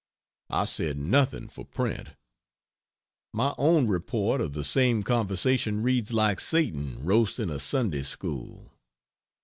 [0.49, 2.15] I said nothing for print.
[3.35, 8.71] My own report of the same conversation reads like Satan roasting a Sunday school.